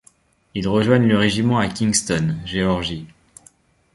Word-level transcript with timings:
Ils 0.55 0.67
rejoignent 0.67 1.07
le 1.07 1.15
régiment 1.15 1.59
à 1.59 1.67
Kingston, 1.67 2.35
Géorgie. 2.43 3.05